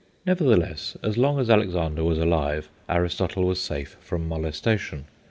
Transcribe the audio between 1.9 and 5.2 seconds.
was alive, Aristotle was safe from molestation.